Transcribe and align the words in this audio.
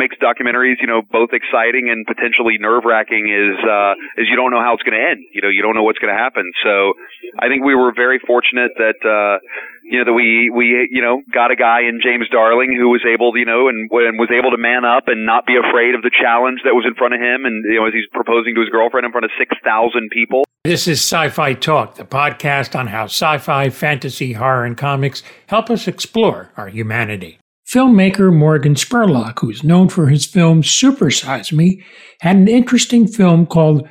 makes 0.00 0.16
documentaries, 0.16 0.80
you 0.80 0.88
know, 0.88 1.04
both 1.04 1.36
exciting 1.36 1.92
and 1.92 2.08
potentially 2.08 2.56
nerve 2.56 2.88
wracking 2.88 3.28
is 3.28 3.60
uh, 3.60 3.92
is 4.16 4.24
you 4.32 4.36
don't 4.40 4.48
know 4.48 4.64
how 4.64 4.72
it's 4.72 4.82
going 4.82 4.96
to 4.96 5.04
end. 5.04 5.20
You 5.36 5.44
know, 5.44 5.52
you 5.52 5.60
don't 5.60 5.76
know 5.76 5.84
what's 5.84 6.00
going 6.00 6.12
to 6.12 6.16
happen. 6.16 6.48
So, 6.64 6.96
I 7.36 7.52
think 7.52 7.68
we 7.68 7.76
were 7.76 7.92
very 7.92 8.16
fortunate 8.24 8.72
that 8.80 8.96
uh, 9.04 9.44
you 9.84 10.00
know 10.00 10.08
that 10.08 10.16
we 10.16 10.48
we 10.48 10.88
you 10.88 11.02
know 11.02 11.20
got 11.28 11.52
a 11.52 11.56
guy 11.56 11.84
in 11.84 12.00
James 12.00 12.24
Darling 12.32 12.72
who 12.72 12.88
was 12.88 13.04
able 13.04 13.36
you 13.36 13.44
know 13.44 13.68
and, 13.68 13.92
and 13.92 14.16
was 14.16 14.32
able 14.32 14.50
to 14.54 14.58
man 14.58 14.88
up 14.88 15.12
and 15.12 15.26
not 15.26 15.44
be 15.44 15.60
afraid 15.60 15.94
of 15.94 16.00
the 16.00 16.10
challenge 16.10 16.64
that 16.64 16.72
was 16.72 16.88
in 16.88 16.94
front 16.94 17.12
of 17.12 17.20
him 17.20 17.44
and 17.44 17.60
you 17.68 17.76
know 17.76 17.86
as 17.86 17.92
he's 17.92 18.08
proposing 18.14 18.54
to 18.54 18.64
his 18.64 18.70
girlfriend 18.70 19.04
in 19.04 19.12
front 19.12 19.26
of 19.26 19.30
six 19.36 19.52
thousand 19.60 20.08
people. 20.08 20.46
This 20.62 20.86
is 20.86 21.00
Sci-Fi 21.00 21.54
Talk, 21.54 21.94
the 21.96 22.04
podcast 22.04 22.78
on 22.78 22.88
how 22.88 23.04
sci-fi, 23.04 23.70
fantasy, 23.70 24.34
horror, 24.34 24.64
and 24.64 24.76
comics 24.76 25.22
help 25.46 25.70
us 25.70 25.88
explore 25.88 26.52
our 26.56 26.68
humanity. 26.68 27.39
Filmmaker 27.72 28.34
Morgan 28.34 28.74
Spurlock, 28.74 29.38
who's 29.38 29.62
known 29.62 29.88
for 29.88 30.08
his 30.08 30.26
film 30.26 30.60
Supersize 30.60 31.52
Me, 31.52 31.84
had 32.20 32.34
an 32.34 32.48
interesting 32.48 33.06
film 33.06 33.46
called 33.46 33.88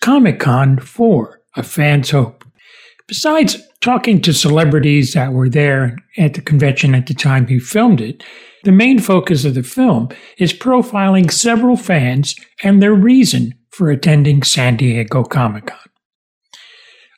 Comic 0.00 0.40
Con 0.40 0.78
4, 0.80 1.40
A 1.56 1.62
Fan's 1.62 2.10
Hope. 2.10 2.44
Besides 3.06 3.56
talking 3.80 4.20
to 4.22 4.32
celebrities 4.32 5.14
that 5.14 5.32
were 5.32 5.48
there 5.48 5.96
at 6.18 6.34
the 6.34 6.40
convention 6.40 6.92
at 6.92 7.06
the 7.06 7.14
time 7.14 7.46
he 7.46 7.60
filmed 7.60 8.00
it, 8.00 8.24
the 8.64 8.72
main 8.72 8.98
focus 8.98 9.44
of 9.44 9.54
the 9.54 9.62
film 9.62 10.08
is 10.38 10.52
profiling 10.52 11.30
several 11.30 11.76
fans 11.76 12.34
and 12.64 12.82
their 12.82 12.94
reason 12.94 13.54
for 13.70 13.90
attending 13.90 14.42
San 14.42 14.76
Diego 14.76 15.22
Comic 15.22 15.66
Con. 15.66 15.78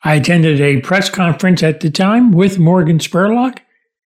I 0.05 0.17
attended 0.17 0.61
a 0.61 0.81
press 0.83 1.09
conference 1.09 1.63
at 1.63 1.81
the 1.81 1.91
time 1.91 2.33
with 2.33 2.59
Morgan 2.59 2.99
Spurlock, 2.99 3.61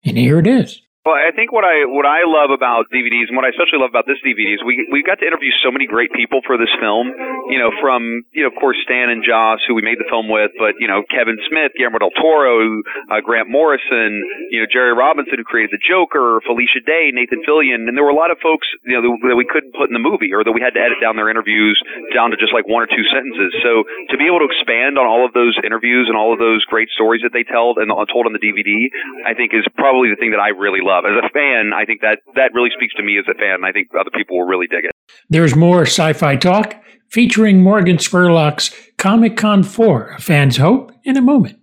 and 0.04 0.16
here 0.16 0.38
it 0.38 0.46
is. 0.46 0.82
Well, 1.06 1.14
I 1.14 1.30
think 1.30 1.54
what 1.54 1.62
I 1.62 1.86
what 1.86 2.02
I 2.02 2.26
love 2.26 2.50
about 2.50 2.90
DVDs 2.90 3.30
and 3.30 3.38
what 3.38 3.46
I 3.46 3.54
especially 3.54 3.78
love 3.78 3.94
about 3.94 4.10
this 4.10 4.18
DVD 4.26 4.58
is 4.58 4.60
we 4.66 4.90
we 4.90 5.06
got 5.06 5.22
to 5.22 5.26
interview 5.30 5.54
so 5.62 5.70
many 5.70 5.86
great 5.86 6.10
people 6.10 6.42
for 6.42 6.58
this 6.58 6.74
film. 6.82 7.14
You 7.46 7.62
know, 7.62 7.70
from 7.78 8.26
you 8.34 8.42
know 8.42 8.50
of 8.50 8.58
course 8.58 8.74
Stan 8.82 9.06
and 9.14 9.22
Joss, 9.22 9.62
who 9.70 9.78
we 9.78 9.86
made 9.86 10.02
the 10.02 10.08
film 10.10 10.26
with, 10.26 10.50
but 10.58 10.74
you 10.82 10.90
know 10.90 11.06
Kevin 11.06 11.38
Smith, 11.46 11.78
Guillermo 11.78 12.02
del 12.02 12.10
Toro, 12.18 12.82
uh, 13.06 13.22
Grant 13.22 13.46
Morrison, 13.46 14.18
you 14.50 14.58
know 14.58 14.66
Jerry 14.66 14.98
Robinson, 14.98 15.38
who 15.38 15.46
created 15.46 15.78
the 15.78 15.78
Joker, 15.78 16.42
Felicia 16.42 16.82
Day, 16.82 17.14
Nathan 17.14 17.38
Fillion, 17.46 17.86
and 17.86 17.94
there 17.94 18.02
were 18.02 18.10
a 18.10 18.18
lot 18.18 18.34
of 18.34 18.42
folks 18.42 18.66
you 18.82 18.98
know 18.98 19.06
that 19.30 19.38
we 19.38 19.46
couldn't 19.46 19.78
put 19.78 19.86
in 19.86 19.94
the 19.94 20.02
movie 20.02 20.34
or 20.34 20.42
that 20.42 20.50
we 20.50 20.58
had 20.58 20.74
to 20.74 20.82
edit 20.82 20.98
down 20.98 21.14
their 21.14 21.30
interviews 21.30 21.78
down 22.10 22.34
to 22.34 22.36
just 22.36 22.50
like 22.50 22.66
one 22.66 22.82
or 22.82 22.90
two 22.90 23.06
sentences. 23.14 23.54
So 23.62 23.86
to 24.10 24.18
be 24.18 24.26
able 24.26 24.42
to 24.42 24.50
expand 24.50 24.98
on 24.98 25.06
all 25.06 25.22
of 25.22 25.30
those 25.38 25.54
interviews 25.62 26.10
and 26.10 26.18
all 26.18 26.34
of 26.34 26.42
those 26.42 26.66
great 26.66 26.90
stories 26.90 27.22
that 27.22 27.30
they 27.30 27.46
told 27.46 27.78
and 27.78 27.94
told 28.10 28.26
on 28.26 28.34
the 28.34 28.42
DVD, 28.42 28.90
I 29.22 29.38
think 29.38 29.54
is 29.54 29.62
probably 29.78 30.10
the 30.10 30.18
thing 30.18 30.34
that 30.34 30.42
I 30.42 30.50
really 30.50 30.82
love 30.82 30.95
love. 30.96 31.04
As 31.04 31.24
a 31.24 31.28
fan, 31.32 31.72
I 31.74 31.84
think 31.84 32.00
that 32.00 32.18
that 32.34 32.52
really 32.54 32.70
speaks 32.76 32.94
to 32.94 33.02
me 33.02 33.18
as 33.18 33.24
a 33.28 33.34
fan. 33.34 33.64
I 33.64 33.72
think 33.72 33.88
other 33.98 34.10
people 34.14 34.38
will 34.38 34.46
really 34.46 34.66
dig 34.66 34.84
it. 34.84 34.92
There's 35.28 35.54
more 35.54 35.82
sci-fi 35.82 36.36
talk 36.36 36.76
featuring 37.08 37.62
Morgan 37.62 37.96
Spurlock's 37.96 38.74
Comic 38.98 39.36
Con 39.36 39.62
4, 39.62 40.10
a 40.10 40.20
fan's 40.20 40.56
hope, 40.56 40.92
in 41.04 41.16
a 41.16 41.22
moment. 41.22 41.58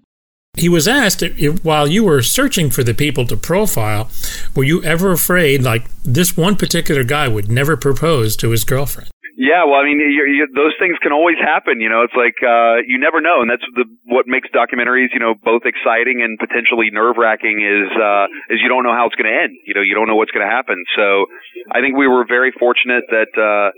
He 0.55 0.69
was 0.69 0.87
asked 0.87 1.23
if, 1.23 1.65
while 1.65 1.87
you 1.87 2.03
were 2.03 2.21
searching 2.21 2.69
for 2.69 2.83
the 2.83 2.93
people 2.93 3.25
to 3.25 3.35
profile, 3.35 4.09
were 4.55 4.63
you 4.63 4.83
ever 4.83 5.11
afraid, 5.11 5.63
like 5.63 5.89
this 6.03 6.37
one 6.37 6.55
particular 6.55 7.03
guy 7.03 7.27
would 7.27 7.51
never 7.51 7.75
propose 7.75 8.37
to 8.37 8.51
his 8.51 8.63
girlfriend? 8.63 9.09
Yeah, 9.33 9.65
well, 9.65 9.81
I 9.81 9.85
mean, 9.85 9.97
you're, 9.97 10.29
you're, 10.29 10.51
those 10.53 10.77
things 10.77 10.93
can 11.01 11.09
always 11.11 11.41
happen. 11.41 11.81
You 11.81 11.89
know, 11.89 12.05
it's 12.05 12.13
like 12.13 12.37
uh, 12.45 12.85
you 12.85 13.01
never 13.01 13.17
know, 13.17 13.41
and 13.41 13.49
that's 13.49 13.65
the 13.73 13.89
what 14.05 14.29
makes 14.29 14.45
documentaries, 14.53 15.09
you 15.09 15.17
know, 15.17 15.33
both 15.33 15.65
exciting 15.65 16.21
and 16.21 16.37
potentially 16.37 16.93
nerve 16.93 17.17
wracking. 17.17 17.57
Is 17.57 17.89
uh, 17.97 18.29
is 18.53 18.61
you 18.61 18.69
don't 18.69 18.85
know 18.85 18.93
how 18.93 19.09
it's 19.09 19.17
going 19.17 19.25
to 19.25 19.33
end. 19.33 19.57
You 19.65 19.73
know, 19.73 19.81
you 19.81 19.97
don't 19.97 20.05
know 20.05 20.13
what's 20.13 20.29
going 20.29 20.45
to 20.45 20.53
happen. 20.53 20.77
So, 20.93 21.25
I 21.73 21.81
think 21.81 21.97
we 21.97 22.05
were 22.05 22.29
very 22.29 22.53
fortunate 22.53 23.09
that 23.09 23.33
uh, 23.33 23.73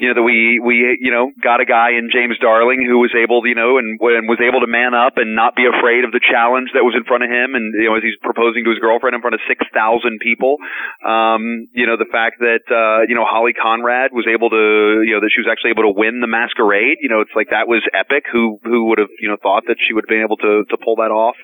you 0.00 0.08
know 0.08 0.16
that 0.16 0.24
we 0.24 0.56
we 0.58 0.96
you 0.98 1.12
know 1.12 1.28
got 1.44 1.60
a 1.60 1.68
guy 1.68 1.92
in 2.00 2.08
James 2.08 2.40
Darling 2.40 2.80
who 2.80 2.98
was 2.98 3.12
able 3.12 3.44
you 3.44 3.54
know 3.54 3.76
and, 3.76 4.00
and 4.00 4.24
was 4.24 4.40
able 4.40 4.64
to 4.64 4.66
man 4.66 4.96
up 4.96 5.20
and 5.20 5.36
not 5.36 5.52
be 5.54 5.68
afraid 5.68 6.08
of 6.08 6.10
the 6.16 6.24
challenge 6.24 6.72
that 6.72 6.80
was 6.80 6.96
in 6.96 7.04
front 7.04 7.22
of 7.22 7.28
him. 7.28 7.52
And 7.52 7.76
you 7.76 7.84
know 7.84 8.00
as 8.00 8.02
he's 8.02 8.16
proposing 8.24 8.64
to 8.64 8.72
his 8.72 8.80
girlfriend 8.80 9.12
in 9.12 9.20
front 9.20 9.36
of 9.36 9.44
six 9.44 9.60
thousand 9.76 10.24
people 10.24 10.56
um 11.04 11.68
you 11.76 11.84
know 11.84 12.00
the 12.00 12.08
fact 12.08 12.40
that 12.40 12.64
uh 12.72 13.04
you 13.04 13.14
know 13.14 13.28
Holly 13.28 13.52
Conrad 13.52 14.16
was 14.16 14.24
able 14.24 14.48
to 14.48 15.04
you 15.04 15.12
know 15.12 15.20
that 15.20 15.30
she 15.30 15.44
was 15.44 15.52
actually 15.52 15.76
able 15.76 15.84
to 15.84 15.94
win 15.94 16.24
the 16.24 16.30
masquerade. 16.30 16.96
You 17.04 17.12
know 17.12 17.20
it's 17.20 17.36
like 17.36 17.52
that 17.52 17.68
was 17.68 17.84
epic. 17.92 18.24
Who 18.32 18.56
who 18.64 18.88
would 18.88 18.98
have 18.98 19.12
you 19.20 19.28
know 19.28 19.36
thought 19.36 19.68
that 19.68 19.76
she 19.84 19.92
would 19.92 20.08
have 20.08 20.12
been 20.12 20.24
able 20.24 20.40
to 20.40 20.64
to 20.64 20.76
pull 20.80 20.96
that 20.96 21.12
off? 21.12 21.36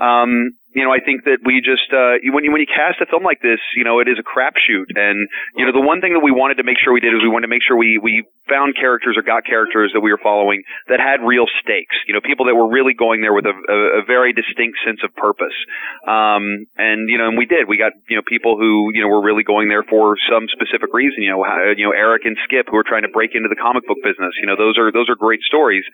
Um 0.00 0.56
you 0.76 0.84
know, 0.84 0.92
I 0.92 1.00
think 1.00 1.24
that 1.24 1.40
we 1.40 1.64
just 1.64 1.88
uh, 1.96 2.20
when 2.28 2.44
you 2.44 2.52
when 2.52 2.60
you 2.60 2.68
cast 2.68 3.00
a 3.00 3.06
film 3.08 3.24
like 3.24 3.40
this, 3.40 3.60
you 3.72 3.84
know, 3.84 4.04
it 4.04 4.08
is 4.08 4.20
a 4.20 4.26
crapshoot. 4.26 4.92
And 4.92 5.28
you 5.56 5.64
know, 5.64 5.72
the 5.72 5.80
one 5.80 6.04
thing 6.04 6.12
that 6.12 6.20
we 6.20 6.28
wanted 6.28 6.60
to 6.60 6.64
make 6.64 6.76
sure 6.76 6.92
we 6.92 7.00
did 7.00 7.16
is 7.16 7.24
we 7.24 7.32
wanted 7.32 7.48
to 7.48 7.54
make 7.54 7.64
sure 7.64 7.72
we 7.72 7.96
we 7.96 8.28
found 8.52 8.76
characters 8.76 9.16
or 9.16 9.24
got 9.24 9.48
characters 9.48 9.92
that 9.96 10.04
we 10.04 10.12
were 10.12 10.20
following 10.20 10.64
that 10.88 11.00
had 11.00 11.24
real 11.24 11.48
stakes. 11.64 11.96
You 12.04 12.12
know, 12.12 12.20
people 12.20 12.52
that 12.52 12.56
were 12.56 12.68
really 12.68 12.92
going 12.92 13.24
there 13.24 13.32
with 13.32 13.48
a, 13.48 13.56
a, 13.56 13.78
a 14.00 14.02
very 14.04 14.36
distinct 14.36 14.76
sense 14.84 15.00
of 15.00 15.12
purpose. 15.16 15.56
Um, 16.04 16.68
and 16.76 17.08
you 17.08 17.16
know, 17.16 17.32
and 17.32 17.40
we 17.40 17.48
did. 17.48 17.64
We 17.64 17.80
got 17.80 17.96
you 18.04 18.20
know 18.20 18.24
people 18.28 18.60
who 18.60 18.92
you 18.92 19.00
know 19.00 19.08
were 19.08 19.24
really 19.24 19.48
going 19.48 19.72
there 19.72 19.88
for 19.88 20.20
some 20.28 20.52
specific 20.52 20.92
reason. 20.92 21.24
You 21.24 21.32
know, 21.32 21.48
how, 21.48 21.72
you 21.72 21.88
know 21.88 21.96
Eric 21.96 22.28
and 22.28 22.36
Skip 22.44 22.68
who 22.68 22.76
are 22.76 22.84
trying 22.84 23.08
to 23.08 23.12
break 23.12 23.32
into 23.32 23.48
the 23.48 23.56
comic 23.56 23.88
book 23.88 24.04
business. 24.04 24.36
You 24.36 24.44
know, 24.44 24.56
those 24.60 24.76
are 24.76 24.92
those 24.92 25.08
are 25.08 25.16
great 25.16 25.40
stories. 25.48 25.84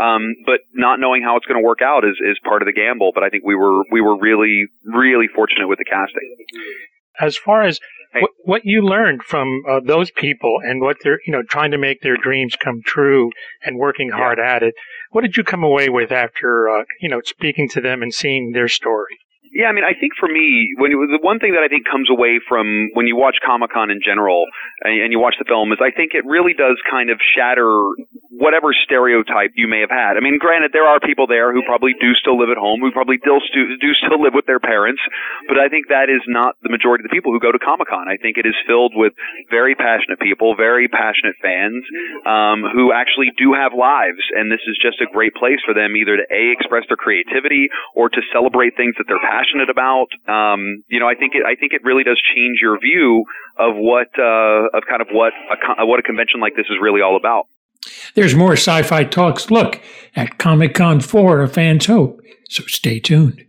Um, 0.00 0.40
but 0.48 0.64
not 0.72 1.04
knowing 1.04 1.20
how 1.20 1.36
it's 1.36 1.44
going 1.44 1.60
to 1.60 1.66
work 1.66 1.84
out 1.84 2.08
is 2.08 2.16
is 2.24 2.40
part 2.40 2.64
of 2.64 2.66
the 2.66 2.72
gamble. 2.72 3.12
But 3.12 3.24
I 3.24 3.28
think 3.28 3.44
we 3.44 3.52
were 3.52 3.84
we 3.92 4.00
were 4.00 4.16
really, 4.22 4.31
really 4.32 4.66
really 4.84 5.28
fortunate 5.34 5.68
with 5.68 5.78
the 5.78 5.84
casting. 5.84 6.36
As 7.20 7.36
far 7.36 7.62
as 7.62 7.78
what, 8.20 8.30
what, 8.44 8.62
you 8.64 8.82
learned 8.82 9.22
from 9.22 9.62
uh, 9.68 9.80
those 9.84 10.10
people 10.10 10.58
and 10.62 10.80
what 10.80 10.98
they're, 11.02 11.20
you 11.26 11.32
know, 11.32 11.42
trying 11.42 11.70
to 11.70 11.78
make 11.78 12.02
their 12.02 12.16
dreams 12.16 12.56
come 12.56 12.82
true 12.84 13.30
and 13.64 13.78
working 13.78 14.10
hard 14.10 14.38
yeah. 14.38 14.56
at 14.56 14.62
it, 14.62 14.74
what 15.10 15.22
did 15.22 15.36
you 15.36 15.44
come 15.44 15.62
away 15.62 15.88
with 15.88 16.12
after, 16.12 16.68
uh, 16.68 16.84
you 17.00 17.08
know, 17.08 17.20
speaking 17.24 17.68
to 17.70 17.80
them 17.80 18.02
and 18.02 18.12
seeing 18.12 18.52
their 18.52 18.68
story? 18.68 19.16
Yeah, 19.52 19.66
I 19.68 19.72
mean, 19.72 19.84
I 19.84 19.92
think 19.92 20.12
for 20.18 20.28
me, 20.28 20.72
when 20.78 20.92
the 20.92 21.20
one 21.20 21.38
thing 21.38 21.52
that 21.52 21.60
I 21.60 21.68
think 21.68 21.84
comes 21.84 22.08
away 22.08 22.40
from 22.48 22.88
when 22.94 23.06
you 23.06 23.16
watch 23.16 23.36
Comic 23.44 23.70
Con 23.70 23.90
in 23.90 24.00
general 24.02 24.46
and, 24.80 25.02
and 25.02 25.12
you 25.12 25.20
watch 25.20 25.36
the 25.38 25.44
film 25.44 25.72
is 25.72 25.78
I 25.80 25.92
think 25.92 26.12
it 26.14 26.24
really 26.24 26.54
does 26.56 26.80
kind 26.90 27.10
of 27.10 27.20
shatter 27.36 27.68
whatever 28.32 28.72
stereotype 28.72 29.52
you 29.60 29.68
may 29.68 29.84
have 29.84 29.92
had. 29.92 30.16
I 30.16 30.20
mean, 30.24 30.40
granted, 30.40 30.72
there 30.72 30.88
are 30.88 30.96
people 31.00 31.28
there 31.28 31.52
who 31.52 31.60
probably 31.68 31.92
do 32.00 32.16
still 32.16 32.40
live 32.40 32.48
at 32.48 32.56
home, 32.56 32.80
who 32.80 32.90
probably 32.90 33.20
do, 33.20 33.36
do 33.76 33.90
still 34.00 34.16
live 34.16 34.32
with 34.32 34.48
their 34.48 34.60
parents, 34.60 35.04
but 35.48 35.60
I 35.60 35.68
think 35.68 35.92
that 35.92 36.08
is 36.08 36.24
not 36.24 36.56
the 36.64 36.72
majority 36.72 37.04
of 37.04 37.12
the 37.12 37.14
people 37.14 37.32
who 37.32 37.40
go 37.40 37.52
to 37.52 37.60
Comic 37.60 37.92
Con. 37.92 38.08
I 38.08 38.16
think 38.16 38.40
it 38.40 38.48
is 38.48 38.56
filled 38.64 38.96
with 38.96 39.12
very 39.52 39.76
passionate 39.76 40.16
people, 40.16 40.56
very 40.56 40.88
passionate 40.88 41.36
fans, 41.44 41.84
um, 42.24 42.64
who 42.72 42.88
actually 42.92 43.36
do 43.36 43.52
have 43.52 43.76
lives, 43.76 44.24
and 44.32 44.48
this 44.48 44.64
is 44.64 44.80
just 44.80 45.04
a 45.04 45.08
great 45.12 45.36
place 45.36 45.60
for 45.60 45.76
them 45.76 45.92
either 45.92 46.16
to 46.16 46.24
a 46.32 46.56
express 46.56 46.88
their 46.88 46.96
creativity 46.96 47.68
or 47.94 48.08
to 48.08 48.20
celebrate 48.32 48.76
things 48.80 48.96
that 48.96 49.04
they're 49.04 49.20
passionate 49.20 49.68
about. 49.68 50.08
Um, 50.24 50.80
you 50.88 51.00
know, 51.00 51.08
I 51.08 51.14
think 51.14 51.36
it, 51.36 51.44
I 51.44 51.54
think 51.60 51.76
it 51.76 51.84
really 51.84 52.04
does 52.04 52.20
change 52.32 52.64
your 52.64 52.80
view 52.80 53.28
of 53.60 53.76
what 53.76 54.08
uh, 54.16 54.72
of 54.72 54.88
kind 54.88 55.04
of 55.04 55.12
what 55.12 55.36
a, 55.76 55.84
what 55.84 56.00
a 56.00 56.02
convention 56.02 56.40
like 56.40 56.56
this 56.56 56.66
is 56.72 56.80
really 56.80 57.04
all 57.04 57.16
about. 57.20 57.51
There's 58.14 58.34
more 58.34 58.52
sci 58.52 58.82
fi 58.82 59.04
talks 59.04 59.50
look 59.50 59.80
at 60.14 60.38
Comic 60.38 60.74
Con 60.74 61.00
4 61.00 61.42
A 61.42 61.48
Fan's 61.48 61.86
Hope, 61.86 62.22
so 62.48 62.64
stay 62.66 63.00
tuned. 63.00 63.44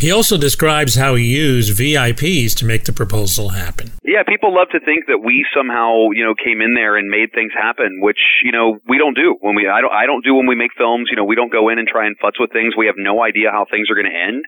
He 0.00 0.10
also 0.10 0.38
describes 0.38 0.94
how 0.96 1.14
he 1.14 1.28
used 1.28 1.76
VIPs 1.76 2.56
to 2.56 2.64
make 2.64 2.84
the 2.88 2.92
proposal 2.92 3.50
happen. 3.50 3.92
Yeah, 4.00 4.24
people 4.24 4.48
love 4.48 4.72
to 4.72 4.80
think 4.80 5.04
that 5.12 5.20
we 5.20 5.44
somehow, 5.52 6.08
you 6.16 6.24
know, 6.24 6.32
came 6.32 6.64
in 6.64 6.72
there 6.72 6.96
and 6.96 7.12
made 7.12 7.36
things 7.36 7.52
happen, 7.52 8.00
which, 8.00 8.18
you 8.42 8.50
know, 8.50 8.80
we 8.88 8.96
don't 8.96 9.12
do. 9.12 9.36
When 9.44 9.54
we 9.54 9.68
I 9.68 9.84
don't 9.84 9.92
I 9.92 10.08
don't 10.08 10.24
do 10.24 10.32
when 10.34 10.48
we 10.48 10.56
make 10.56 10.72
films, 10.72 11.12
you 11.12 11.20
know, 11.20 11.28
we 11.28 11.36
don't 11.36 11.52
go 11.52 11.68
in 11.68 11.76
and 11.76 11.86
try 11.86 12.08
and 12.08 12.16
futz 12.16 12.40
with 12.40 12.48
things. 12.48 12.72
We 12.72 12.88
have 12.88 12.96
no 12.96 13.20
idea 13.20 13.52
how 13.52 13.66
things 13.68 13.92
are 13.92 13.94
going 13.94 14.08
to 14.08 14.16
end. 14.16 14.40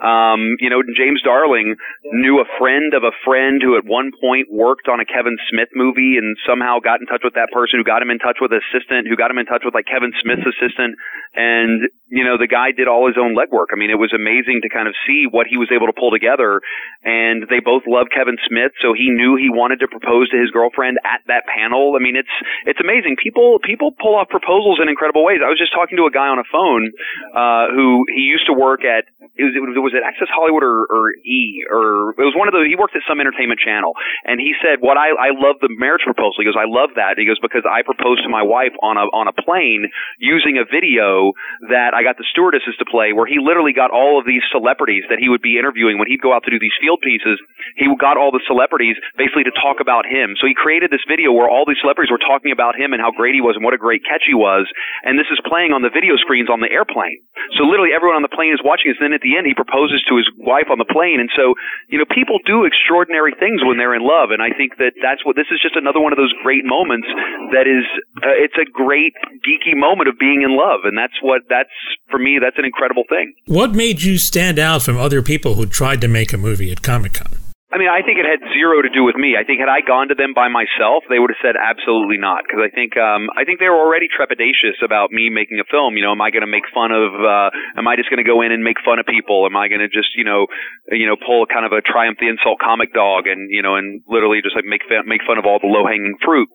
Um, 0.00 0.56
you 0.58 0.72
know, 0.72 0.80
James 0.96 1.20
Darling 1.20 1.76
knew 2.16 2.40
a 2.40 2.48
friend 2.56 2.96
of 2.96 3.04
a 3.04 3.12
friend 3.28 3.60
who 3.60 3.76
at 3.76 3.84
one 3.84 4.08
point 4.24 4.48
worked 4.48 4.88
on 4.88 5.04
a 5.04 5.06
Kevin 5.06 5.36
Smith 5.52 5.68
movie 5.76 6.16
and 6.16 6.32
somehow 6.48 6.80
got 6.80 7.04
in 7.04 7.06
touch 7.06 7.22
with 7.22 7.36
that 7.36 7.52
person 7.52 7.76
who 7.76 7.84
got 7.84 8.00
him 8.00 8.08
in 8.08 8.18
touch 8.18 8.40
with 8.40 8.56
an 8.56 8.64
assistant 8.72 9.04
who 9.04 9.20
got 9.20 9.28
him 9.28 9.36
in 9.36 9.44
touch 9.44 9.68
with 9.68 9.76
like 9.76 9.84
Kevin 9.84 10.16
Smith's 10.24 10.48
assistant 10.48 10.96
and 11.36 11.92
you 12.14 12.22
know, 12.22 12.38
the 12.38 12.46
guy 12.46 12.70
did 12.70 12.86
all 12.86 13.10
his 13.10 13.18
own 13.18 13.34
legwork. 13.34 13.74
I 13.74 13.76
mean, 13.76 13.90
it 13.90 13.98
was 13.98 14.14
amazing 14.14 14.62
to 14.62 14.70
kind 14.70 14.86
of 14.86 14.93
see 15.06 15.26
what 15.30 15.46
he 15.46 15.56
was 15.56 15.70
able 15.74 15.86
to 15.86 15.96
pull 15.96 16.10
together. 16.10 16.60
And 17.04 17.44
they 17.48 17.60
both 17.60 17.84
love 17.86 18.08
Kevin 18.14 18.36
Smith, 18.48 18.72
so 18.80 18.92
he 18.96 19.10
knew 19.10 19.36
he 19.36 19.50
wanted 19.50 19.80
to 19.80 19.88
propose 19.88 20.30
to 20.30 20.38
his 20.40 20.50
girlfriend 20.50 20.98
at 21.04 21.20
that 21.28 21.44
panel. 21.46 21.94
I 21.96 22.02
mean, 22.02 22.16
it's 22.16 22.32
it's 22.66 22.80
amazing. 22.80 23.16
People 23.22 23.60
people 23.62 23.92
pull 23.92 24.16
off 24.16 24.28
proposals 24.28 24.80
in 24.80 24.88
incredible 24.88 25.24
ways. 25.24 25.40
I 25.44 25.48
was 25.48 25.58
just 25.58 25.72
talking 25.72 25.96
to 26.00 26.06
a 26.06 26.12
guy 26.12 26.28
on 26.28 26.38
a 26.38 26.48
phone 26.48 26.90
uh, 27.36 27.70
who 27.70 28.06
he 28.08 28.24
used 28.24 28.46
to 28.46 28.54
work 28.54 28.84
at 28.84 29.04
it 29.36 29.44
was, 29.44 29.52
it 29.56 29.82
was 29.82 29.92
it 29.96 30.02
Access 30.04 30.28
Hollywood 30.30 30.62
or, 30.62 30.86
or 30.86 31.16
E 31.24 31.64
or 31.70 32.14
it 32.16 32.26
was 32.26 32.36
one 32.36 32.48
of 32.48 32.54
the 32.54 32.64
he 32.68 32.76
worked 32.76 32.96
at 32.96 33.02
some 33.08 33.20
entertainment 33.20 33.60
channel 33.60 33.96
and 34.24 34.40
he 34.40 34.52
said 34.60 34.84
what 34.84 34.96
I 34.96 35.12
I 35.16 35.30
love 35.32 35.58
the 35.64 35.72
marriage 35.72 36.04
proposal. 36.04 36.38
He 36.38 36.46
goes 36.46 36.58
I 36.58 36.68
love 36.68 36.96
that. 36.96 37.16
He 37.16 37.24
goes 37.24 37.40
because 37.40 37.64
I 37.64 37.82
proposed 37.82 38.22
to 38.24 38.30
my 38.30 38.42
wife 38.42 38.76
on 38.82 39.00
a 39.00 39.06
on 39.10 39.26
a 39.26 39.34
plane 39.34 39.88
using 40.20 40.60
a 40.60 40.66
video 40.68 41.32
that 41.72 41.96
I 41.96 42.04
got 42.04 42.20
the 42.20 42.26
stewardesses 42.28 42.76
to 42.78 42.86
play 42.86 43.16
where 43.16 43.26
he 43.26 43.40
literally 43.40 43.72
got 43.72 43.88
all 43.88 44.20
of 44.20 44.28
these 44.28 44.42
celebrities 44.52 45.08
that 45.08 45.18
he 45.18 45.32
would 45.32 45.42
be 45.42 45.56
interviewing 45.56 45.96
when 45.96 46.08
he'd 46.10 46.20
go 46.20 46.36
out 46.36 46.44
to 46.44 46.52
do 46.52 46.58
these 46.60 46.74
field 46.82 47.00
pieces. 47.00 47.40
He 47.80 47.88
got 47.96 48.18
all 48.18 48.34
the 48.34 48.42
celebrities 48.44 48.98
basically 49.16 49.46
to 49.48 49.54
talk 49.54 49.78
about 49.80 50.04
him. 50.04 50.34
So 50.36 50.50
he 50.50 50.54
created 50.54 50.90
this 50.90 51.04
video 51.08 51.32
where 51.32 51.48
all 51.48 51.64
these 51.64 51.80
celebrities 51.80 52.10
were 52.10 52.20
talking 52.20 52.52
about 52.52 52.76
him 52.76 52.92
and 52.92 53.00
how 53.00 53.14
great 53.14 53.32
he 53.32 53.40
was 53.40 53.56
and 53.56 53.64
what 53.64 53.72
a 53.72 53.80
great 53.80 54.04
catch 54.04 54.26
he 54.26 54.34
was. 54.34 54.66
And 55.06 55.16
this 55.16 55.30
is 55.30 55.40
playing 55.46 55.72
on 55.72 55.80
the 55.80 55.94
video 55.94 56.18
screens 56.20 56.50
on 56.50 56.60
the 56.60 56.68
airplane. 56.68 57.22
So 57.56 57.64
literally 57.64 57.94
everyone 57.94 58.18
on 58.18 58.26
the 58.26 58.34
plane 58.34 58.52
is 58.52 58.60
watching 58.60 58.90
this. 58.90 58.98
And 59.00 59.13
at 59.14 59.22
the 59.22 59.38
end, 59.38 59.46
he 59.46 59.54
proposes 59.54 60.02
to 60.10 60.18
his 60.18 60.28
wife 60.36 60.68
on 60.70 60.78
the 60.78 60.88
plane. 60.88 61.22
And 61.22 61.30
so, 61.32 61.54
you 61.88 61.98
know, 61.98 62.04
people 62.10 62.42
do 62.44 62.64
extraordinary 62.66 63.32
things 63.38 63.62
when 63.62 63.78
they're 63.78 63.94
in 63.94 64.02
love. 64.02 64.34
And 64.34 64.42
I 64.42 64.50
think 64.50 64.76
that 64.82 64.98
that's 64.98 65.24
what 65.24 65.36
this 65.36 65.46
is 65.54 65.62
just 65.62 65.76
another 65.76 66.02
one 66.02 66.12
of 66.12 66.18
those 66.18 66.34
great 66.42 66.64
moments 66.66 67.06
that 67.54 67.70
is, 67.70 67.86
uh, 68.20 68.34
it's 68.34 68.58
a 68.58 68.66
great 68.66 69.14
geeky 69.46 69.78
moment 69.78 70.08
of 70.08 70.18
being 70.18 70.42
in 70.42 70.56
love. 70.58 70.82
And 70.84 70.98
that's 70.98 71.16
what, 71.22 71.42
that's, 71.48 71.72
for 72.10 72.18
me, 72.18 72.38
that's 72.42 72.58
an 72.58 72.64
incredible 72.64 73.04
thing. 73.08 73.34
What 73.46 73.72
made 73.72 74.02
you 74.02 74.18
stand 74.18 74.58
out 74.58 74.82
from 74.82 74.98
other 74.98 75.22
people 75.22 75.54
who 75.54 75.66
tried 75.66 76.00
to 76.02 76.08
make 76.08 76.32
a 76.32 76.38
movie 76.38 76.72
at 76.72 76.82
Comic 76.82 77.14
Con? 77.14 77.43
I 77.74 77.78
mean, 77.82 77.90
I 77.90 78.06
think 78.06 78.22
it 78.22 78.26
had 78.28 78.38
zero 78.54 78.86
to 78.86 78.88
do 78.88 79.02
with 79.02 79.18
me. 79.18 79.34
I 79.34 79.42
think 79.42 79.58
had 79.58 79.66
I 79.66 79.82
gone 79.82 80.06
to 80.06 80.14
them 80.14 80.30
by 80.30 80.46
myself, 80.46 81.02
they 81.10 81.18
would 81.18 81.34
have 81.34 81.42
said 81.42 81.58
absolutely 81.58 82.22
not. 82.22 82.46
Because 82.46 82.62
I 82.62 82.70
think, 82.70 82.94
um, 82.94 83.26
I 83.34 83.42
think 83.42 83.58
they 83.58 83.66
were 83.66 83.82
already 83.82 84.06
trepidatious 84.06 84.78
about 84.78 85.10
me 85.10 85.26
making 85.26 85.58
a 85.58 85.66
film. 85.66 85.98
You 85.98 86.06
know, 86.06 86.14
am 86.14 86.22
I 86.22 86.30
going 86.30 86.46
to 86.46 86.50
make 86.50 86.70
fun 86.70 86.94
of? 86.94 87.10
Uh, 87.18 87.50
am 87.74 87.90
I 87.90 87.98
just 87.98 88.14
going 88.14 88.22
to 88.22 88.28
go 88.28 88.46
in 88.46 88.54
and 88.54 88.62
make 88.62 88.78
fun 88.86 89.02
of 89.02 89.10
people? 89.10 89.42
Am 89.42 89.58
I 89.58 89.66
going 89.66 89.82
to 89.82 89.90
just, 89.90 90.14
you 90.14 90.22
know, 90.22 90.46
you 90.94 91.10
know, 91.10 91.18
pull 91.18 91.50
kind 91.50 91.66
of 91.66 91.74
a 91.74 91.82
triumph 91.82 92.22
the 92.22 92.30
insult 92.30 92.62
comic 92.62 92.94
dog 92.94 93.26
and 93.26 93.50
you 93.50 93.66
know, 93.66 93.74
and 93.74 94.06
literally 94.06 94.38
just 94.38 94.54
like 94.54 94.64
make 94.64 94.86
fun, 94.86 95.02
make 95.10 95.26
fun 95.26 95.42
of 95.42 95.44
all 95.44 95.58
the 95.58 95.66
low 95.66 95.82
hanging 95.82 96.14
fruit? 96.22 96.46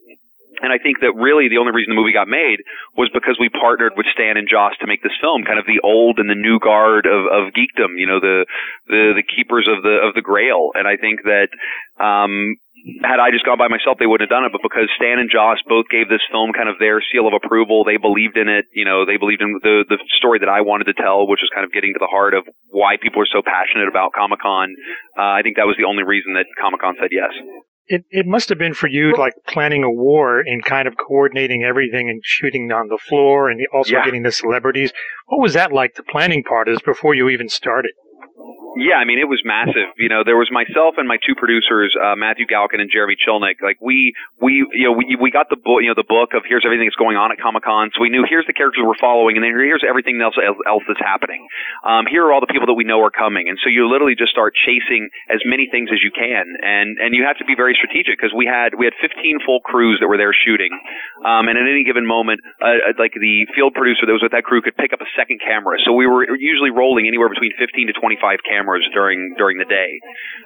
And 0.61 0.71
I 0.73 0.77
think 0.77 0.99
that 1.01 1.15
really 1.15 1.47
the 1.47 1.57
only 1.57 1.71
reason 1.71 1.95
the 1.95 1.99
movie 1.99 2.13
got 2.13 2.27
made 2.27 2.63
was 2.95 3.09
because 3.13 3.37
we 3.39 3.49
partnered 3.49 3.93
with 3.95 4.05
Stan 4.13 4.37
and 4.37 4.47
Joss 4.47 4.75
to 4.79 4.87
make 4.87 5.03
this 5.03 5.15
film, 5.21 5.43
kind 5.43 5.59
of 5.59 5.65
the 5.65 5.79
old 5.83 6.19
and 6.19 6.29
the 6.29 6.35
new 6.35 6.59
guard 6.59 7.05
of, 7.05 7.27
of 7.31 7.53
geekdom, 7.55 7.95
you 7.95 8.07
know, 8.07 8.19
the, 8.19 8.45
the, 8.87 9.19
the 9.19 9.23
keepers 9.23 9.67
of 9.67 9.83
the, 9.83 9.99
of 10.03 10.13
the 10.15 10.21
grail. 10.21 10.71
And 10.75 10.87
I 10.87 10.97
think 10.97 11.23
that, 11.23 11.49
um, 11.99 12.55
had 13.03 13.19
I 13.19 13.31
just 13.31 13.43
gone 13.43 13.59
by 13.59 13.67
myself, 13.67 13.99
they 13.99 14.07
wouldn't 14.07 14.29
have 14.29 14.35
done 14.35 14.47
it. 14.47 14.55
But 14.55 14.63
because 14.63 14.87
Stan 14.95 15.19
and 15.19 15.27
Joss 15.27 15.59
both 15.67 15.91
gave 15.91 16.07
this 16.07 16.23
film 16.31 16.55
kind 16.55 16.69
of 16.69 16.79
their 16.79 17.03
seal 17.11 17.27
of 17.27 17.35
approval, 17.35 17.83
they 17.83 17.97
believed 17.97 18.37
in 18.37 18.47
it. 18.47 18.65
You 18.71 18.85
know, 18.85 19.03
they 19.03 19.17
believed 19.17 19.41
in 19.41 19.59
the 19.59 19.83
the 19.87 19.99
story 20.15 20.39
that 20.39 20.47
I 20.47 20.61
wanted 20.61 20.87
to 20.87 20.95
tell, 20.95 21.27
which 21.27 21.43
was 21.43 21.51
kind 21.51 21.65
of 21.67 21.75
getting 21.75 21.91
to 21.93 21.99
the 21.99 22.07
heart 22.07 22.33
of 22.33 22.47
why 22.71 22.95
people 22.95 23.21
are 23.21 23.27
so 23.27 23.41
passionate 23.43 23.91
about 23.91 24.13
Comic 24.13 24.39
Con. 24.39 24.75
Uh, 25.17 25.35
I 25.35 25.41
think 25.43 25.57
that 25.57 25.67
was 25.67 25.75
the 25.75 25.87
only 25.91 26.03
reason 26.03 26.39
that 26.39 26.47
Comic 26.55 26.79
Con 26.79 26.95
said 26.99 27.11
yes 27.11 27.35
it, 27.89 28.05
it 28.11 28.25
must 28.27 28.49
have 28.49 28.59
been 28.59 28.75
for 28.75 28.87
you 28.87 29.15
like 29.17 29.33
planning 29.47 29.83
a 29.83 29.89
war 29.89 30.39
and 30.39 30.63
kind 30.63 30.87
of 30.87 30.95
coordinating 30.95 31.63
everything 31.63 32.07
and 32.07 32.21
shooting 32.23 32.71
on 32.71 32.87
the 32.87 32.99
floor 32.99 33.49
and 33.49 33.59
also 33.73 33.93
yeah. 33.93 34.05
getting 34.05 34.21
the 34.21 34.31
celebrities. 34.31 34.93
What 35.25 35.41
was 35.41 35.53
that 35.55 35.73
like, 35.73 35.95
the 35.95 36.03
planning 36.03 36.43
part 36.43 36.69
is 36.69 36.79
before 36.85 37.15
you 37.15 37.29
even 37.29 37.49
started? 37.49 37.91
Yeah, 38.77 39.01
I 39.01 39.05
mean 39.05 39.17
it 39.17 39.25
was 39.25 39.41
massive. 39.41 39.89
You 39.97 40.09
know, 40.13 40.21
there 40.21 40.37
was 40.37 40.53
myself 40.53 41.01
and 41.01 41.09
my 41.09 41.17
two 41.17 41.33
producers, 41.33 41.89
uh, 41.97 42.13
Matthew 42.13 42.45
Galkin 42.45 42.77
and 42.77 42.91
Jeremy 42.91 43.17
Chilnick. 43.17 43.65
Like 43.65 43.81
we, 43.81 44.13
we, 44.37 44.61
you 44.77 44.85
know, 44.85 44.93
we 44.93 45.17
we 45.17 45.33
got 45.33 45.49
the 45.49 45.57
book, 45.57 45.81
you 45.81 45.89
know, 45.89 45.97
the 45.97 46.05
book 46.05 46.37
of 46.37 46.45
here's 46.45 46.61
everything 46.61 46.85
that's 46.85 46.99
going 46.99 47.17
on 47.17 47.33
at 47.33 47.41
Comic 47.41 47.65
Con. 47.65 47.89
So 47.97 48.05
we 48.05 48.13
knew 48.13 48.21
here's 48.29 48.45
the 48.45 48.53
characters 48.53 48.85
we're 48.85 48.99
following, 49.01 49.41
and 49.41 49.43
then 49.43 49.57
here's 49.57 49.81
everything 49.81 50.21
else 50.21 50.37
else 50.37 50.85
that's 50.85 51.01
happening. 51.01 51.49
Um, 51.81 52.05
here 52.05 52.29
are 52.29 52.31
all 52.33 52.43
the 52.45 52.51
people 52.51 52.69
that 52.69 52.77
we 52.77 52.85
know 52.85 53.01
are 53.01 53.13
coming, 53.13 53.49
and 53.49 53.57
so 53.65 53.73
you 53.73 53.89
literally 53.89 54.13
just 54.13 54.29
start 54.29 54.53
chasing 54.53 55.09
as 55.33 55.41
many 55.49 55.65
things 55.65 55.89
as 55.89 56.05
you 56.05 56.13
can, 56.13 56.45
and 56.61 57.01
and 57.01 57.17
you 57.17 57.25
have 57.25 57.41
to 57.41 57.47
be 57.49 57.57
very 57.57 57.73
strategic 57.73 58.21
because 58.21 58.37
we 58.37 58.45
had 58.45 58.77
we 58.77 58.85
had 58.85 58.93
15 59.01 59.41
full 59.49 59.65
crews 59.65 59.97
that 59.97 60.07
were 60.07 60.21
there 60.21 60.35
shooting, 60.45 60.77
um, 61.25 61.49
and 61.49 61.57
at 61.57 61.65
any 61.65 61.81
given 61.81 62.05
moment, 62.05 62.45
uh, 62.61 62.93
like 63.01 63.17
the 63.17 63.49
field 63.57 63.73
producer 63.73 64.05
that 64.05 64.13
was 64.13 64.21
with 64.21 64.35
that 64.37 64.45
crew 64.45 64.61
could 64.61 64.77
pick 64.77 64.93
up 64.93 65.01
a 65.01 65.09
second 65.17 65.41
camera. 65.41 65.81
So 65.81 65.97
we 65.97 66.05
were 66.05 66.37
usually 66.37 66.69
rolling 66.69 67.09
anywhere 67.09 67.33
between 67.33 67.57
15 67.57 67.89
to 67.89 67.93
25 67.97 68.45
cameras 68.45 68.58
cameras 68.59 68.83
during 68.93 69.35
during 69.37 69.57
the 69.57 69.65
day. 69.65 69.99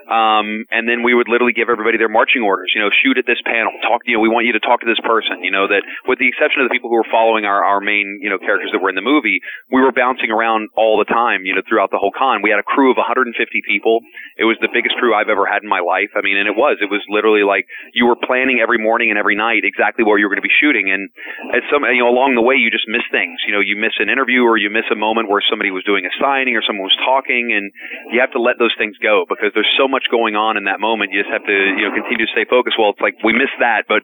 Um, 0.06 0.70
and 0.70 0.86
then 0.86 1.02
we 1.02 1.14
would 1.18 1.28
literally 1.28 1.54
give 1.54 1.70
everybody 1.70 1.98
their 1.98 2.12
marching 2.12 2.46
orders. 2.46 2.72
You 2.76 2.82
know, 2.86 2.94
shoot 3.02 3.18
at 3.18 3.26
this 3.26 3.42
panel. 3.46 3.74
Talk. 3.82 4.06
You 4.06 4.18
know, 4.18 4.22
we 4.22 4.30
want 4.30 4.46
you 4.46 4.54
to 4.54 4.62
talk 4.62 4.82
to 4.82 4.90
this 4.90 5.00
person. 5.02 5.42
You 5.42 5.52
know, 5.52 5.66
that 5.68 5.82
with 6.06 6.20
the 6.20 6.28
exception 6.30 6.62
of 6.62 6.70
the 6.70 6.74
people 6.74 6.94
who 6.94 7.00
were 7.02 7.10
following 7.10 7.46
our 7.46 7.64
our 7.64 7.82
main 7.82 8.20
you 8.22 8.30
know 8.30 8.38
characters 8.38 8.70
that 8.72 8.82
were 8.82 8.94
in 8.94 9.00
the 9.00 9.06
movie, 9.06 9.42
we 9.72 9.82
were 9.82 9.92
bouncing 9.92 10.30
around 10.30 10.70
all 10.78 11.02
the 11.02 11.10
time. 11.10 11.46
You 11.48 11.56
know, 11.56 11.66
throughout 11.66 11.90
the 11.90 11.98
whole 11.98 12.14
con, 12.14 12.46
we 12.46 12.54
had 12.54 12.60
a 12.60 12.68
crew 12.68 12.92
of 12.92 12.98
150 12.98 13.34
people. 13.66 14.00
It 14.38 14.46
was 14.46 14.58
the 14.62 14.70
biggest 14.70 14.96
crew 15.02 15.16
I've 15.16 15.32
ever 15.32 15.48
had 15.48 15.64
in 15.64 15.70
my 15.70 15.80
life. 15.80 16.14
I 16.14 16.22
mean, 16.22 16.38
and 16.38 16.48
it 16.48 16.56
was. 16.56 16.78
It 16.84 16.92
was 16.92 17.02
literally 17.10 17.44
like 17.44 17.66
you 17.94 18.06
were 18.06 18.20
planning 18.20 18.60
every 18.62 18.78
morning 18.78 19.10
and 19.10 19.18
every 19.18 19.36
night 19.36 19.64
exactly 19.64 20.04
where 20.04 20.20
you 20.20 20.26
were 20.28 20.34
going 20.36 20.44
to 20.44 20.46
be 20.46 20.60
shooting. 20.62 20.92
And 20.92 21.10
at 21.56 21.64
some, 21.72 21.88
you 21.88 22.04
know, 22.04 22.12
along 22.12 22.36
the 22.36 22.44
way, 22.44 22.56
you 22.60 22.70
just 22.70 22.88
miss 22.88 23.06
things. 23.10 23.40
You 23.48 23.54
know, 23.56 23.64
you 23.64 23.80
miss 23.80 23.96
an 23.98 24.10
interview 24.10 24.44
or 24.44 24.58
you 24.58 24.70
miss 24.70 24.86
a 24.92 25.00
moment 25.00 25.30
where 25.30 25.42
somebody 25.50 25.72
was 25.72 25.84
doing 25.88 26.06
a 26.06 26.14
signing 26.20 26.56
or 26.56 26.64
someone 26.66 26.86
was 26.86 27.00
talking, 27.06 27.54
and 27.56 27.72
you 28.12 28.20
have 28.20 28.32
to 28.32 28.42
let 28.42 28.60
those 28.60 28.74
things 28.78 28.98
go 28.98 29.26
because 29.28 29.52
there's 29.54 29.70
so 29.78 29.88
much 29.88 30.04
going 30.12 30.36
on 30.36 30.58
in 30.58 30.66
that 30.66 30.80
moment. 30.80 31.12
You 31.12 31.22
just 31.22 31.32
have 31.32 31.46
to, 31.46 31.58
you 31.78 31.88
know, 31.88 31.94
continue 31.94 32.26
to 32.26 32.32
stay 32.32 32.46
focused. 32.50 32.76
Well, 32.78 32.92
it's 32.92 33.02
like 33.02 33.16
we 33.24 33.34
missed 33.34 33.58
that, 33.60 33.86
but 33.88 34.04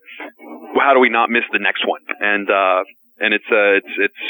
how 0.80 0.94
do 0.94 1.00
we 1.00 1.10
not 1.10 1.30
miss 1.30 1.44
the 1.52 1.60
next 1.60 1.84
one? 1.86 2.02
And, 2.20 2.50
uh, 2.50 2.84
and 3.20 3.34
it's 3.36 3.48
uh, 3.52 3.80
it's 3.80 3.94
it's 4.00 4.24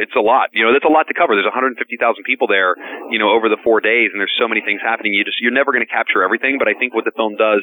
it's 0.00 0.16
a 0.16 0.24
lot. 0.24 0.48
You 0.52 0.64
know, 0.64 0.72
that's 0.72 0.88
a 0.88 0.92
lot 0.92 1.06
to 1.08 1.14
cover. 1.14 1.36
There's 1.36 1.48
150,000 1.48 1.76
people 2.24 2.48
there, 2.48 2.74
you 3.12 3.18
know, 3.18 3.30
over 3.30 3.48
the 3.48 3.60
four 3.62 3.80
days, 3.80 4.10
and 4.12 4.20
there's 4.20 4.34
so 4.40 4.48
many 4.48 4.64
things 4.64 4.80
happening. 4.80 5.12
You 5.12 5.24
just 5.24 5.40
you're 5.40 5.54
never 5.54 5.72
going 5.72 5.84
to 5.84 5.92
capture 5.92 6.24
everything. 6.24 6.56
But 6.58 6.68
I 6.68 6.74
think 6.74 6.94
what 6.94 7.04
the 7.04 7.12
film 7.14 7.36
does 7.36 7.60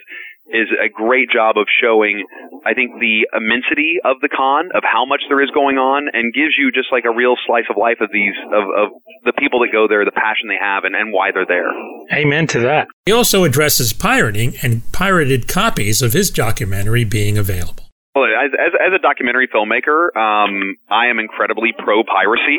is 0.54 0.70
a 0.78 0.88
great 0.88 1.30
job 1.34 1.58
of 1.58 1.68
showing, 1.68 2.24
I 2.66 2.74
think, 2.74 3.00
the 3.02 3.28
immensity 3.36 4.00
of 4.06 4.22
the 4.22 4.30
con, 4.30 4.70
of 4.78 4.84
how 4.86 5.04
much 5.04 5.26
there 5.28 5.42
is 5.42 5.52
going 5.52 5.78
on, 5.78 6.08
and 6.14 6.34
gives 6.34 6.56
you 6.58 6.72
just 6.72 6.94
like 6.94 7.04
a 7.10 7.14
real 7.14 7.36
slice 7.46 7.68
of 7.70 7.76
life 7.76 8.00
of 8.00 8.14
these 8.14 8.38
of, 8.54 8.66
of 8.70 8.88
the 9.26 9.34
people 9.34 9.60
that 9.66 9.74
go 9.74 9.88
there, 9.88 10.06
the 10.06 10.16
passion 10.16 10.48
they 10.48 10.62
have, 10.62 10.86
and, 10.86 10.96
and 10.96 11.12
why 11.12 11.34
they're 11.34 11.50
there. 11.50 11.74
Amen 12.14 12.48
to 12.48 12.60
that. 12.62 12.88
He 13.06 13.12
also 13.12 13.44
addresses 13.44 13.94
pirating 13.94 14.56
and 14.62 14.86
pirated 14.92 15.48
copies 15.48 16.02
of 16.02 16.14
his 16.14 16.30
documentary 16.30 17.04
being 17.04 17.38
available. 17.38 17.87
Well, 18.18 18.34
as, 18.34 18.74
as, 18.74 18.98
a 18.98 18.98
documentary 18.98 19.46
filmmaker, 19.46 20.10
um, 20.18 20.74
I 20.90 21.14
am 21.14 21.22
incredibly 21.22 21.69
pro 21.78 22.02
piracy 22.02 22.58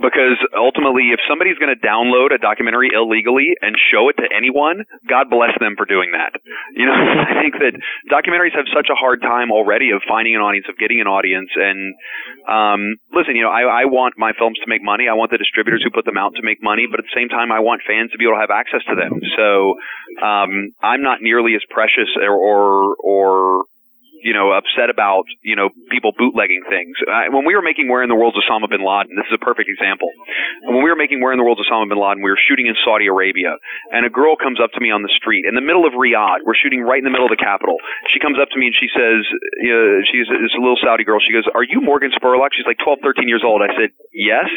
because 0.00 0.40
ultimately, 0.56 1.12
if 1.12 1.20
somebody's 1.28 1.60
going 1.60 1.68
to 1.68 1.76
download 1.76 2.32
a 2.32 2.40
documentary 2.40 2.88
illegally 2.88 3.52
and 3.60 3.76
show 3.92 4.08
it 4.08 4.16
to 4.16 4.24
anyone, 4.32 4.88
God 5.04 5.28
bless 5.28 5.52
them 5.60 5.76
for 5.76 5.84
doing 5.84 6.16
that. 6.16 6.40
You 6.72 6.88
know, 6.88 6.96
I 7.28 7.36
think 7.36 7.60
that 7.60 7.76
documentaries 8.08 8.56
have 8.56 8.64
such 8.72 8.88
a 8.88 8.96
hard 8.96 9.20
time 9.20 9.52
already 9.52 9.92
of 9.92 10.00
finding 10.08 10.36
an 10.36 10.40
audience, 10.40 10.72
of 10.72 10.80
getting 10.80 11.04
an 11.04 11.06
audience. 11.06 11.52
And 11.52 11.92
um, 12.48 12.96
listen, 13.12 13.36
you 13.36 13.44
know, 13.44 13.52
I, 13.52 13.84
I 13.84 13.84
want 13.84 14.16
my 14.16 14.32
films 14.32 14.56
to 14.64 14.68
make 14.72 14.80
money. 14.80 15.04
I 15.04 15.20
want 15.20 15.36
the 15.36 15.38
distributors 15.38 15.84
who 15.84 15.92
put 15.92 16.08
them 16.08 16.16
out 16.16 16.32
to 16.40 16.42
make 16.42 16.64
money, 16.64 16.88
but 16.88 16.96
at 16.96 17.04
the 17.04 17.12
same 17.12 17.28
time, 17.28 17.52
I 17.52 17.60
want 17.60 17.84
fans 17.84 18.08
to 18.12 18.16
be 18.16 18.24
able 18.24 18.40
to 18.40 18.44
have 18.44 18.56
access 18.56 18.80
to 18.88 18.96
them. 18.96 19.20
So 19.36 19.76
um, 20.24 20.72
I'm 20.80 21.04
not 21.04 21.20
nearly 21.20 21.52
as 21.52 21.62
precious 21.68 22.08
or 22.16 22.32
or, 22.32 22.96
or 23.04 23.64
you 24.24 24.32
know, 24.32 24.56
upset 24.56 24.88
about, 24.88 25.28
you 25.44 25.52
know, 25.52 25.68
people 25.92 26.16
bootlegging 26.16 26.64
things. 26.64 26.96
Uh, 27.04 27.28
when 27.28 27.44
we 27.44 27.52
were 27.52 27.60
making 27.60 27.92
Where 27.92 28.00
in 28.00 28.08
the 28.08 28.16
World's 28.16 28.40
Osama 28.40 28.72
bin 28.72 28.80
Laden, 28.80 29.12
this 29.20 29.28
is 29.28 29.36
a 29.36 29.42
perfect 29.44 29.68
example. 29.68 30.08
When 30.64 30.80
we 30.80 30.88
were 30.88 30.96
making 30.96 31.20
Where 31.20 31.36
in 31.36 31.38
the 31.38 31.44
World's 31.44 31.60
Osama 31.60 31.92
bin 31.92 32.00
Laden, 32.00 32.24
we 32.24 32.32
were 32.32 32.40
shooting 32.40 32.64
in 32.64 32.72
Saudi 32.80 33.04
Arabia, 33.04 33.60
and 33.92 34.08
a 34.08 34.10
girl 34.10 34.32
comes 34.40 34.64
up 34.64 34.72
to 34.72 34.80
me 34.80 34.88
on 34.88 35.04
the 35.04 35.12
street 35.12 35.44
in 35.44 35.52
the 35.52 35.60
middle 35.60 35.84
of 35.84 35.92
Riyadh. 35.92 36.40
We're 36.48 36.56
shooting 36.56 36.80
right 36.80 36.96
in 36.96 37.04
the 37.04 37.12
middle 37.12 37.28
of 37.28 37.36
the 37.36 37.38
capital. 37.38 37.76
She 38.08 38.18
comes 38.18 38.40
up 38.40 38.48
to 38.48 38.58
me 38.58 38.72
and 38.72 38.76
she 38.80 38.88
says, 38.88 39.28
uh, 39.28 40.00
she's 40.08 40.24
this 40.24 40.56
little 40.56 40.80
Saudi 40.80 41.04
girl. 41.04 41.20
She 41.20 41.36
goes, 41.36 41.44
"Are 41.52 41.62
you 41.62 41.84
Morgan 41.84 42.08
Spurlock?" 42.16 42.56
She's 42.56 42.64
like 42.64 42.80
12, 42.80 43.04
13 43.04 43.28
years 43.28 43.44
old. 43.44 43.60
I 43.60 43.68
said, 43.76 43.92
"Yes," 44.16 44.48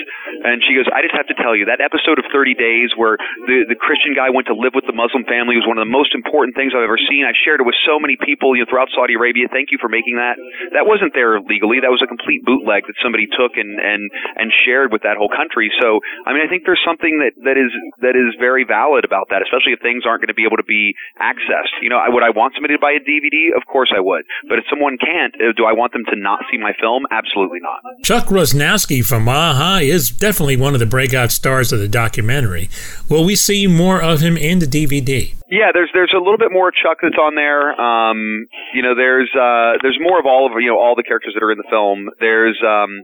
and 0.48 0.64
she 0.64 0.80
goes, 0.80 0.88
"I 0.88 1.04
just 1.04 1.14
have 1.14 1.28
to 1.28 1.36
tell 1.36 1.60
you 1.60 1.68
that 1.68 1.84
episode 1.84 2.24
of 2.24 2.26
30 2.32 2.56
Days 2.56 2.96
where 2.96 3.20
the 3.46 3.68
the 3.68 3.76
Christian 3.76 4.16
guy 4.16 4.32
went 4.32 4.48
to 4.48 4.56
live 4.56 4.72
with 4.74 4.88
the 4.88 4.96
Muslim 4.96 5.28
family 5.28 5.60
was 5.60 5.68
one 5.68 5.78
of 5.78 5.84
the 5.84 5.92
most 5.92 6.16
important 6.16 6.56
things 6.56 6.72
I've 6.72 6.88
ever 6.88 6.98
seen. 6.98 7.28
I 7.28 7.36
shared 7.36 7.60
it 7.60 7.68
with 7.68 7.76
so 7.84 8.00
many 8.00 8.16
people 8.16 8.56
you 8.56 8.64
know, 8.64 8.70
throughout 8.72 8.90
Saudi 8.96 9.14
Arabia 9.20 9.52
thank 9.58 9.74
you 9.74 9.82
for 9.82 9.90
making 9.90 10.22
that. 10.22 10.38
That 10.78 10.86
wasn't 10.86 11.18
there 11.18 11.42
legally. 11.42 11.82
That 11.82 11.90
was 11.90 12.06
a 12.06 12.10
complete 12.10 12.46
bootleg 12.46 12.86
that 12.86 12.94
somebody 13.02 13.26
took 13.26 13.58
and 13.58 13.82
and 13.82 14.14
and 14.38 14.54
shared 14.54 14.94
with 14.94 15.02
that 15.02 15.18
whole 15.18 15.34
country. 15.34 15.74
So 15.82 15.98
I 16.30 16.38
mean, 16.38 16.46
I 16.46 16.50
think 16.50 16.70
there's 16.70 16.82
something 16.86 17.18
that 17.26 17.34
that 17.42 17.58
is 17.58 17.74
that 18.06 18.14
is 18.14 18.38
very 18.38 18.62
valid 18.62 19.02
about 19.02 19.34
that, 19.34 19.42
especially 19.42 19.74
if 19.74 19.82
things 19.82 20.06
aren't 20.06 20.22
going 20.22 20.30
to 20.30 20.38
be 20.38 20.46
able 20.46 20.62
to 20.62 20.70
be 20.70 20.94
accessed. 21.18 21.74
You 21.82 21.90
know, 21.90 21.98
would 22.14 22.22
I 22.22 22.30
want 22.30 22.54
somebody 22.54 22.78
to 22.78 22.82
buy 22.82 22.94
a 22.94 23.02
DVD? 23.02 23.50
Of 23.58 23.66
course 23.66 23.90
I 23.90 24.00
would. 24.00 24.30
But 24.46 24.62
if 24.62 24.70
someone 24.70 25.02
can't, 25.02 25.34
uh, 25.42 25.58
do 25.58 25.66
I 25.66 25.74
want 25.74 25.98
them 25.98 26.06
to 26.14 26.16
not 26.16 26.46
see 26.54 26.62
my 26.62 26.78
film? 26.78 27.10
Absolutely 27.10 27.60
not. 27.60 27.82
Chuck 28.06 28.30
Rozanski 28.30 29.02
from 29.02 29.28
a-ha 29.28 29.80
is 29.82 30.14
definitely 30.14 30.58
one 30.58 30.74
of 30.74 30.80
the 30.80 30.86
breakout 30.86 31.32
stars 31.32 31.74
of 31.74 31.80
the 31.80 31.88
documentary. 31.88 32.70
Will 33.10 33.26
we 33.26 33.36
see 33.36 33.66
more 33.66 34.02
of 34.02 34.20
him 34.20 34.38
in 34.38 34.60
the 34.60 34.68
DVD? 34.68 35.34
Yeah, 35.50 35.72
there's 35.74 35.90
there's 35.94 36.14
a 36.14 36.20
little 36.20 36.38
bit 36.38 36.52
more 36.52 36.72
Chuck 36.72 37.00
that's 37.02 37.16
on 37.16 37.36
there. 37.36 37.72
Um, 37.80 38.48
you 38.74 38.84
know, 38.84 38.96
there's 38.96 39.32
uh, 39.32 39.80
there's 39.82 39.98
more 40.00 40.20
of 40.20 40.26
all 40.26 40.46
of 40.46 40.52
you 40.60 40.68
know 40.68 40.78
all 40.80 40.96
the 40.96 41.04
characters 41.04 41.34
that 41.36 41.44
are 41.44 41.52
in 41.52 41.58
the 41.58 41.70
film. 41.70 42.10
There's 42.20 42.60
um, 42.68 43.04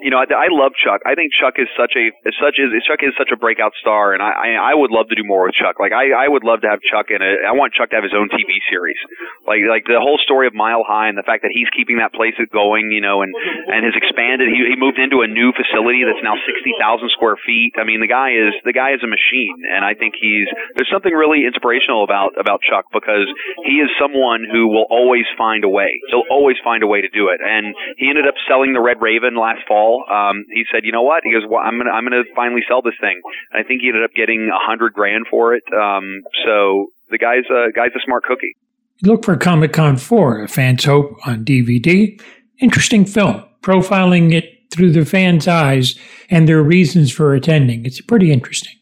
you 0.00 0.10
know, 0.10 0.18
I, 0.20 0.26
I 0.26 0.48
love 0.50 0.72
Chuck. 0.76 1.02
I 1.06 1.14
think 1.14 1.32
Chuck 1.32 1.58
is 1.58 1.68
such 1.76 1.94
a 1.96 2.12
such 2.38 2.58
is 2.58 2.70
Chuck 2.86 3.00
is 3.02 3.14
such 3.16 3.30
a 3.32 3.38
breakout 3.38 3.72
star, 3.80 4.12
and 4.12 4.22
I 4.22 4.56
I, 4.58 4.74
would 4.74 4.90
love 4.90 5.08
to 5.08 5.16
do 5.16 5.24
more 5.24 5.46
with 5.46 5.54
Chuck. 5.54 5.78
Like 5.78 5.92
I 5.92 6.12
I 6.12 6.26
would 6.28 6.44
love 6.44 6.60
to 6.62 6.68
have 6.68 6.80
Chuck 6.82 7.10
in 7.10 7.22
a. 7.22 7.46
I 7.46 7.52
want 7.52 7.72
Chuck 7.72 7.90
to 7.90 7.96
have 7.96 8.04
his 8.04 8.14
own 8.14 8.28
TV 8.28 8.60
series. 8.70 8.98
Like 9.46 9.62
like 9.68 9.84
the 9.86 9.98
whole 10.00 10.18
story 10.22 10.46
of 10.46 10.54
Mile 10.54 10.84
High 10.84 11.08
and 11.08 11.18
the 11.18 11.26
fact 11.26 11.42
that 11.42 11.52
he's 11.52 11.68
keeping 11.72 11.98
that 11.98 12.12
place 12.12 12.34
going, 12.52 12.92
you 12.92 13.00
know, 13.00 13.22
and 13.22 13.32
and 13.70 13.84
has 13.84 13.94
expanded. 13.96 14.48
He 14.50 14.74
he 14.74 14.76
moved 14.76 14.98
into 14.98 15.22
a 15.22 15.28
new 15.28 15.52
facility 15.52 16.02
that's 16.02 16.22
now 16.22 16.36
sixty 16.46 16.74
thousand 16.80 17.10
square 17.12 17.36
feet. 17.46 17.76
I 17.76 17.84
mean, 17.84 18.00
the 18.00 18.10
guy 18.10 18.34
is 18.36 18.52
the 18.64 18.74
guy 18.74 18.92
is 18.92 19.02
a 19.02 19.10
machine, 19.10 19.66
and 19.68 19.84
I 19.84 19.94
think 19.94 20.14
he's 20.18 20.48
there's 20.76 20.90
something 20.90 21.12
really 21.12 21.46
inspirational 21.46 22.04
about 22.04 22.36
about 22.40 22.60
Chuck 22.64 22.88
because 22.92 23.28
he 23.64 23.80
is 23.84 23.90
someone 24.00 24.44
who 24.44 24.68
will 24.68 24.88
always 24.90 25.26
find 25.36 25.64
a 25.64 25.70
way. 25.70 26.00
He'll 26.10 26.28
always 26.30 26.56
find 26.64 26.82
a 26.82 26.88
way 26.88 27.00
to 27.00 27.10
do 27.10 27.28
it, 27.28 27.40
and 27.44 27.74
he 27.96 28.08
ended 28.08 28.26
up 28.26 28.34
selling 28.48 28.72
the 28.72 28.82
Red 28.82 29.00
Raven 29.00 29.36
last 29.36 29.62
fall 29.68 29.75
um, 30.10 30.44
he 30.52 30.64
said, 30.72 30.84
you 30.84 30.92
know 30.92 31.02
what? 31.02 31.22
He 31.24 31.32
goes, 31.32 31.42
well, 31.48 31.60
I'm 31.60 31.78
gonna 31.78 31.90
I'm 31.90 32.04
gonna 32.04 32.24
finally 32.34 32.62
sell 32.68 32.82
this 32.82 32.94
thing. 33.00 33.20
And 33.52 33.64
I 33.64 33.66
think 33.66 33.82
he 33.82 33.88
ended 33.88 34.04
up 34.04 34.12
getting 34.14 34.50
a 34.52 34.58
hundred 34.58 34.92
grand 34.92 35.26
for 35.30 35.54
it. 35.54 35.64
Um, 35.72 36.22
so 36.44 36.88
the 37.10 37.18
guy's 37.18 37.44
a 37.50 37.72
guy's 37.72 37.94
a 37.94 38.00
smart 38.04 38.24
cookie. 38.24 38.56
Look 39.02 39.24
for 39.26 39.36
Comic 39.36 39.74
Con 39.74 39.98
4, 39.98 40.44
A 40.44 40.48
Fan's 40.48 40.84
Hope 40.84 41.16
on 41.26 41.44
DVD. 41.44 42.18
Interesting 42.60 43.04
film, 43.04 43.44
profiling 43.60 44.32
it 44.32 44.56
through 44.72 44.92
the 44.92 45.04
fans' 45.04 45.46
eyes 45.46 45.98
and 46.30 46.48
their 46.48 46.62
reasons 46.62 47.12
for 47.12 47.34
attending. 47.34 47.84
It's 47.84 48.00
pretty 48.00 48.32
interesting. 48.32 48.72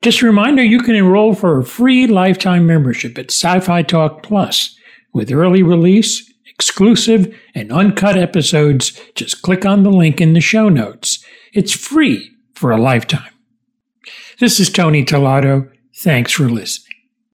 Just 0.00 0.22
a 0.22 0.26
reminder 0.26 0.64
you 0.64 0.80
can 0.80 0.94
enroll 0.94 1.34
for 1.34 1.58
a 1.58 1.64
free 1.64 2.06
lifetime 2.06 2.66
membership 2.66 3.18
at 3.18 3.30
Sci 3.30 3.60
Fi 3.60 3.82
Talk 3.82 4.22
Plus 4.22 4.76
with 5.12 5.30
early 5.30 5.62
release 5.62 6.31
exclusive 6.62 7.36
and 7.56 7.72
uncut 7.72 8.16
episodes, 8.16 8.92
just 9.16 9.42
click 9.42 9.66
on 9.66 9.82
the 9.82 9.90
link 9.90 10.20
in 10.20 10.32
the 10.32 10.40
show 10.40 10.68
notes. 10.68 11.24
It's 11.52 11.72
free 11.72 12.30
for 12.54 12.70
a 12.70 12.80
lifetime. 12.80 13.32
This 14.38 14.60
is 14.60 14.70
Tony 14.70 15.04
Tellado. 15.04 15.68
Thanks 15.96 16.30
for 16.30 16.48
listening. 16.48 16.81